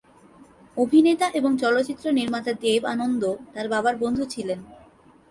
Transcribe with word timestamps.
অভিনেতা 0.77 1.27
এবং 1.33 1.51
চলচ্চিত্র 1.57 2.05
নির্মাতা 2.11 2.51
দেব 2.63 2.81
আনন্দ 2.85 3.23
তাঁর 3.53 3.67
বাবার 3.67 3.95
বন্ধু 3.97 4.23
ছিলেন। 4.25 4.59